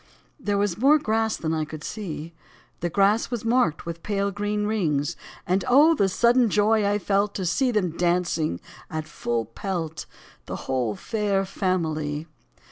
[0.39, 2.33] There was more grass than I could see,
[2.79, 7.35] The grass was marked with pale, green rings; And oh, the sudden joy I felt
[7.35, 8.59] To see them dancing
[8.89, 10.07] at full pelt,
[10.47, 12.25] The whole Fair Family.